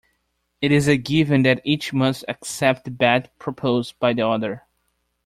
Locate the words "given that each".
0.97-1.93